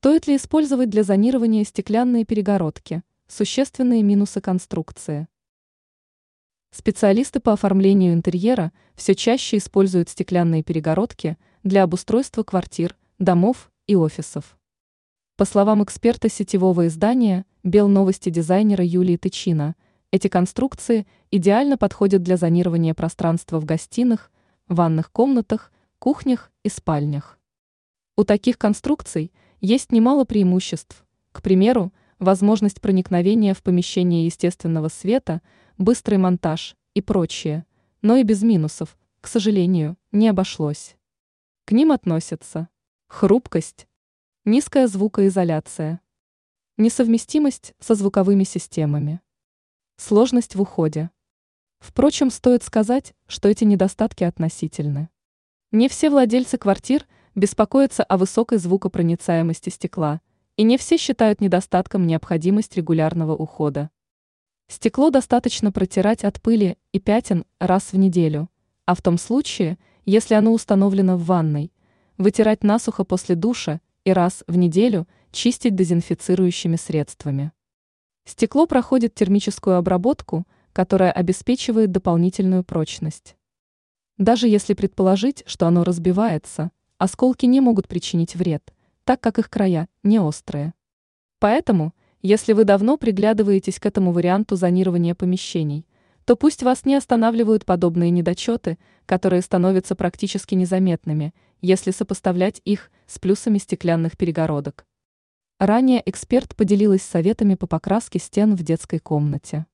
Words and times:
Стоит 0.00 0.28
ли 0.28 0.36
использовать 0.36 0.90
для 0.90 1.02
зонирования 1.02 1.64
стеклянные 1.64 2.24
перегородки? 2.24 3.02
Существенные 3.26 4.04
минусы 4.04 4.40
конструкции. 4.40 5.26
Специалисты 6.70 7.40
по 7.40 7.52
оформлению 7.52 8.12
интерьера 8.12 8.70
все 8.94 9.16
чаще 9.16 9.56
используют 9.56 10.08
стеклянные 10.08 10.62
перегородки 10.62 11.36
для 11.64 11.82
обустройства 11.82 12.44
квартир, 12.44 12.96
домов 13.18 13.72
и 13.88 13.96
офисов. 13.96 14.56
По 15.36 15.44
словам 15.44 15.82
эксперта 15.82 16.28
сетевого 16.28 16.86
издания 16.86 17.44
«Белновости» 17.64 18.28
дизайнера 18.30 18.84
Юлии 18.84 19.16
Тычина, 19.16 19.74
эти 20.12 20.28
конструкции 20.28 21.08
идеально 21.32 21.76
подходят 21.76 22.22
для 22.22 22.36
зонирования 22.36 22.94
пространства 22.94 23.58
в 23.58 23.64
гостиных, 23.64 24.30
ванных 24.68 25.10
комнатах, 25.10 25.72
кухнях 25.98 26.52
и 26.62 26.68
спальнях. 26.68 27.36
У 28.16 28.22
таких 28.22 28.58
конструкций 28.58 29.32
есть 29.60 29.92
немало 29.92 30.24
преимуществ. 30.24 31.04
К 31.32 31.42
примеру, 31.42 31.92
возможность 32.18 32.80
проникновения 32.80 33.54
в 33.54 33.62
помещение 33.62 34.24
естественного 34.24 34.88
света, 34.88 35.42
быстрый 35.76 36.16
монтаж 36.16 36.76
и 36.94 37.00
прочее, 37.00 37.66
но 38.02 38.16
и 38.16 38.22
без 38.22 38.42
минусов, 38.42 38.96
к 39.20 39.26
сожалению, 39.26 39.96
не 40.12 40.28
обошлось. 40.28 40.96
К 41.64 41.72
ним 41.72 41.92
относятся 41.92 42.68
хрупкость, 43.08 43.88
низкая 44.44 44.86
звукоизоляция, 44.86 46.00
несовместимость 46.76 47.74
со 47.80 47.94
звуковыми 47.94 48.44
системами, 48.44 49.20
сложность 49.96 50.54
в 50.54 50.62
уходе. 50.62 51.10
Впрочем, 51.80 52.30
стоит 52.30 52.62
сказать, 52.62 53.14
что 53.26 53.48
эти 53.48 53.64
недостатки 53.64 54.24
относительны. 54.24 55.10
Не 55.70 55.88
все 55.88 56.10
владельцы 56.10 56.58
квартир– 56.58 57.06
беспокоятся 57.38 58.02
о 58.02 58.16
высокой 58.18 58.58
звукопроницаемости 58.58 59.70
стекла, 59.70 60.20
и 60.56 60.64
не 60.64 60.76
все 60.76 60.96
считают 60.96 61.40
недостатком 61.40 62.06
необходимость 62.06 62.76
регулярного 62.76 63.34
ухода. 63.34 63.90
Стекло 64.66 65.10
достаточно 65.10 65.72
протирать 65.72 66.24
от 66.24 66.42
пыли 66.42 66.76
и 66.92 67.00
пятен 67.00 67.44
раз 67.58 67.92
в 67.92 67.96
неделю, 67.96 68.50
а 68.84 68.94
в 68.94 69.02
том 69.02 69.16
случае, 69.16 69.78
если 70.04 70.34
оно 70.34 70.52
установлено 70.52 71.16
в 71.16 71.24
ванной, 71.24 71.72
вытирать 72.18 72.64
насухо 72.64 73.04
после 73.04 73.34
душа 73.34 73.80
и 74.04 74.12
раз 74.12 74.42
в 74.46 74.56
неделю 74.56 75.06
чистить 75.30 75.74
дезинфицирующими 75.74 76.76
средствами. 76.76 77.52
Стекло 78.24 78.66
проходит 78.66 79.14
термическую 79.14 79.76
обработку, 79.76 80.46
которая 80.72 81.12
обеспечивает 81.12 81.92
дополнительную 81.92 82.64
прочность. 82.64 83.36
Даже 84.18 84.48
если 84.48 84.74
предположить, 84.74 85.44
что 85.46 85.66
оно 85.66 85.84
разбивается, 85.84 86.72
Осколки 86.98 87.46
не 87.46 87.60
могут 87.60 87.86
причинить 87.86 88.34
вред, 88.34 88.74
так 89.04 89.20
как 89.20 89.38
их 89.38 89.48
края 89.48 89.88
не 90.02 90.18
острые. 90.18 90.74
Поэтому, 91.38 91.94
если 92.22 92.52
вы 92.52 92.64
давно 92.64 92.96
приглядываетесь 92.96 93.78
к 93.78 93.86
этому 93.86 94.10
варианту 94.10 94.56
зонирования 94.56 95.14
помещений, 95.14 95.86
то 96.24 96.34
пусть 96.34 96.64
вас 96.64 96.84
не 96.84 96.96
останавливают 96.96 97.64
подобные 97.64 98.10
недочеты, 98.10 98.78
которые 99.06 99.42
становятся 99.42 99.94
практически 99.94 100.56
незаметными, 100.56 101.32
если 101.60 101.92
сопоставлять 101.92 102.60
их 102.64 102.90
с 103.06 103.20
плюсами 103.20 103.58
стеклянных 103.58 104.16
перегородок. 104.16 104.84
Ранее 105.60 106.02
эксперт 106.04 106.56
поделилась 106.56 107.02
советами 107.02 107.54
по 107.54 107.66
покраске 107.66 108.18
стен 108.18 108.56
в 108.56 108.62
детской 108.64 108.98
комнате. 108.98 109.66